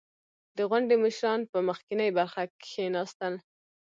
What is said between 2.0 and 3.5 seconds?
برخه کښېناستل.